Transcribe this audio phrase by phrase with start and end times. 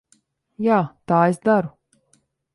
[0.67, 0.79] Jā,
[1.11, 1.71] tā es daru.